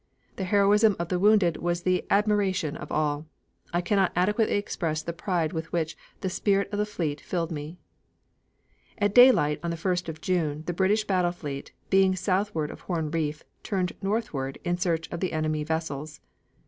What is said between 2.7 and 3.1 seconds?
of